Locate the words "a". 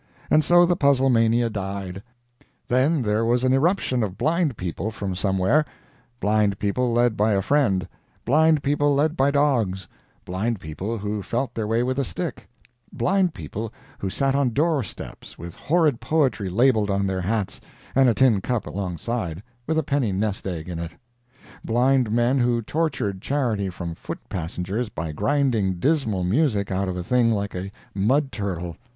7.33-7.41, 11.99-12.03, 18.09-18.15, 19.77-19.83, 26.97-27.03, 27.53-27.71